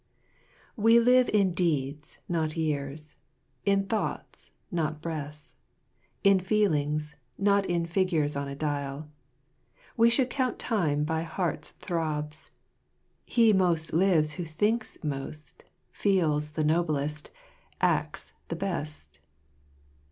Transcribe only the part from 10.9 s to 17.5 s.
by heart's throbs. He most lives Who thinks feels the noblest,